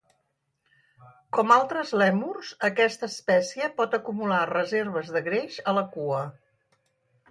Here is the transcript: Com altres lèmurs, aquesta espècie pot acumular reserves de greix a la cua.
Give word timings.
Com 1.37 1.53
altres 1.57 1.91
lèmurs, 2.03 2.55
aquesta 2.71 3.11
espècie 3.15 3.71
pot 3.79 4.01
acumular 4.01 4.43
reserves 4.57 5.17
de 5.19 5.27
greix 5.33 5.65
a 5.75 5.81
la 5.81 5.89
cua. 5.97 6.29